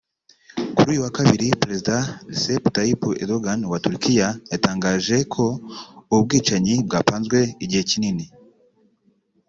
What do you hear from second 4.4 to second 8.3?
yatangaje ko ubu bwicanyi bwapanzwe igihe kinini